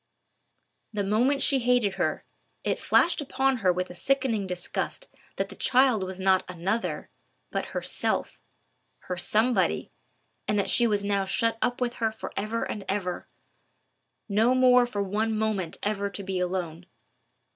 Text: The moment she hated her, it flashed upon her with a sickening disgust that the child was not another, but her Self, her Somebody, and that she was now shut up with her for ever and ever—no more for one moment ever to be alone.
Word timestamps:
The 0.91 1.03
moment 1.03 1.43
she 1.43 1.59
hated 1.59 1.93
her, 1.93 2.25
it 2.63 2.79
flashed 2.79 3.21
upon 3.21 3.57
her 3.57 3.71
with 3.71 3.91
a 3.91 3.93
sickening 3.93 4.47
disgust 4.47 5.07
that 5.35 5.49
the 5.49 5.55
child 5.55 6.01
was 6.01 6.19
not 6.19 6.43
another, 6.49 7.11
but 7.51 7.65
her 7.65 7.83
Self, 7.83 8.41
her 9.01 9.15
Somebody, 9.15 9.91
and 10.47 10.57
that 10.57 10.71
she 10.71 10.87
was 10.87 11.03
now 11.03 11.25
shut 11.25 11.59
up 11.61 11.79
with 11.79 11.93
her 12.01 12.11
for 12.11 12.33
ever 12.35 12.63
and 12.63 12.83
ever—no 12.89 14.55
more 14.55 14.87
for 14.87 15.03
one 15.03 15.37
moment 15.37 15.77
ever 15.83 16.09
to 16.09 16.23
be 16.23 16.39
alone. 16.39 16.87